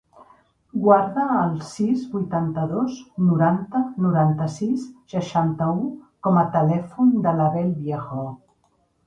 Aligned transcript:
Guarda 0.85 1.25
el 1.41 1.51
sis, 1.71 2.05
vuitanta-dos, 2.13 2.95
noranta, 3.27 3.83
noranta-sis, 4.07 4.89
seixanta-u 5.15 5.85
com 6.29 6.41
a 6.43 6.49
telèfon 6.57 7.15
de 7.29 7.37
l'Abel 7.39 7.71
Viejo. 7.85 8.27